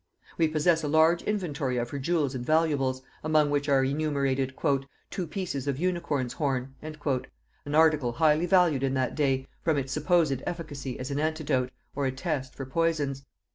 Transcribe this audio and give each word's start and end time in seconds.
We 0.35 0.47
possess 0.47 0.81
a 0.81 0.87
large 0.87 1.21
inventory 1.21 1.77
of 1.77 1.91
her 1.91 1.99
jewels 1.99 2.33
and 2.33 2.43
valuables, 2.43 3.03
among 3.23 3.51
which 3.51 3.69
are 3.69 3.83
enumerated 3.85 4.55
"two 5.11 5.27
pieces 5.27 5.67
of 5.67 5.77
unicorn's 5.77 6.33
horn," 6.33 6.73
an 6.81 7.75
article 7.75 8.13
highly 8.13 8.47
valued 8.47 8.81
in 8.81 8.95
that 8.95 9.13
day, 9.13 9.45
from 9.61 9.77
its 9.77 9.93
supposed 9.93 10.41
efficacy 10.47 10.97
as 10.99 11.11
an 11.11 11.19
antidote, 11.19 11.69
or 11.95 12.07
a 12.07 12.11
test, 12.11 12.55
for 12.55 12.65
poisons. 12.65 13.25